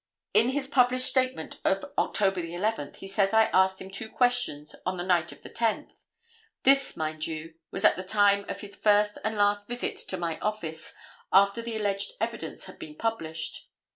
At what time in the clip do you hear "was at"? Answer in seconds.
7.69-7.97